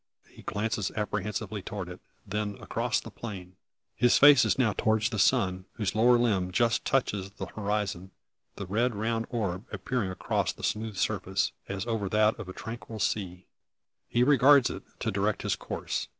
He 0.31 0.41
glances 0.41 0.89
apprehensively 0.95 1.61
towards 1.61 1.91
it, 1.91 1.99
then 2.25 2.55
across 2.59 2.99
the 2.99 3.11
plain. 3.11 3.55
His 3.95 4.17
face 4.17 4.43
is 4.45 4.57
now 4.57 4.73
towards 4.73 5.09
the 5.11 5.19
sun, 5.19 5.65
whose 5.73 5.93
lower 5.93 6.17
limb 6.17 6.51
just 6.51 6.83
touches 6.85 7.29
the 7.29 7.45
horizon, 7.45 8.09
the 8.55 8.65
red 8.65 8.95
round 8.95 9.27
orb 9.29 9.65
appearing 9.71 10.09
across 10.09 10.53
the 10.53 10.63
smooth 10.63 10.95
surface, 10.97 11.51
as 11.69 11.85
over 11.85 12.09
that 12.09 12.39
of 12.39 12.49
a 12.49 12.53
tranquil 12.53 12.97
sea. 12.97 13.45
He 14.09 14.23
regards 14.23 14.71
it, 14.71 14.81
to 15.01 15.11
direct 15.11 15.43
his 15.43 15.55
course. 15.55 16.07